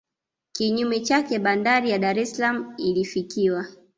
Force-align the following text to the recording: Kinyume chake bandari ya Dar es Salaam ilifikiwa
Kinyume 0.53 0.99
chake 0.99 1.39
bandari 1.39 1.89
ya 1.91 1.97
Dar 1.99 2.19
es 2.19 2.33
Salaam 2.35 2.73
ilifikiwa 2.77 3.67